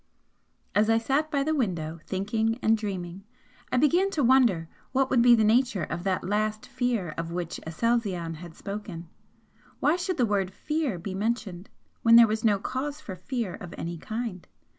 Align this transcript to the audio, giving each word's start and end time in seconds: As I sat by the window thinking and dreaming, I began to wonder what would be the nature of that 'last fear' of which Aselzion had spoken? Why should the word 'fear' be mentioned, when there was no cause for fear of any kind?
As 0.73 0.89
I 0.89 0.97
sat 0.97 1.29
by 1.29 1.43
the 1.43 1.53
window 1.53 1.99
thinking 2.07 2.57
and 2.63 2.75
dreaming, 2.75 3.23
I 3.71 3.77
began 3.77 4.09
to 4.17 4.23
wonder 4.23 4.67
what 4.93 5.11
would 5.11 5.21
be 5.21 5.35
the 5.35 5.43
nature 5.43 5.83
of 5.83 6.03
that 6.05 6.23
'last 6.23 6.65
fear' 6.65 7.13
of 7.19 7.31
which 7.31 7.59
Aselzion 7.67 8.37
had 8.37 8.55
spoken? 8.55 9.09
Why 9.79 9.97
should 9.97 10.17
the 10.17 10.25
word 10.25 10.51
'fear' 10.51 10.97
be 10.97 11.13
mentioned, 11.13 11.69
when 12.01 12.15
there 12.15 12.25
was 12.25 12.43
no 12.43 12.57
cause 12.57 12.99
for 12.99 13.15
fear 13.15 13.53
of 13.53 13.75
any 13.77 13.99
kind? 13.99 14.47